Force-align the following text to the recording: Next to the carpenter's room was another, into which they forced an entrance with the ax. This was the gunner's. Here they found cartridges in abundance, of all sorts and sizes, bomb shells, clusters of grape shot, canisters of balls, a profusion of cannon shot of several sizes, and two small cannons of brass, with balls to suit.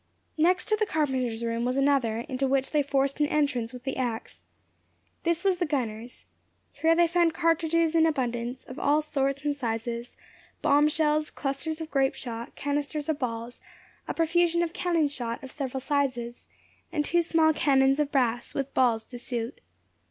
Next 0.39 0.65
to 0.69 0.75
the 0.75 0.87
carpenter's 0.87 1.43
room 1.43 1.63
was 1.63 1.77
another, 1.77 2.21
into 2.21 2.47
which 2.47 2.71
they 2.71 2.81
forced 2.81 3.19
an 3.19 3.27
entrance 3.27 3.71
with 3.71 3.83
the 3.83 3.97
ax. 3.97 4.45
This 5.21 5.43
was 5.43 5.59
the 5.59 5.65
gunner's. 5.67 6.25
Here 6.73 6.95
they 6.95 7.05
found 7.05 7.35
cartridges 7.35 7.93
in 7.93 8.07
abundance, 8.07 8.63
of 8.63 8.79
all 8.79 9.03
sorts 9.03 9.45
and 9.45 9.55
sizes, 9.55 10.17
bomb 10.63 10.87
shells, 10.87 11.29
clusters 11.29 11.79
of 11.81 11.91
grape 11.91 12.15
shot, 12.15 12.55
canisters 12.55 13.09
of 13.09 13.19
balls, 13.19 13.61
a 14.07 14.13
profusion 14.15 14.63
of 14.63 14.73
cannon 14.73 15.07
shot 15.07 15.43
of 15.43 15.51
several 15.51 15.81
sizes, 15.81 16.47
and 16.91 17.05
two 17.05 17.21
small 17.21 17.53
cannons 17.53 17.99
of 17.99 18.11
brass, 18.11 18.55
with 18.55 18.73
balls 18.73 19.03
to 19.03 19.19
suit. 19.19 19.61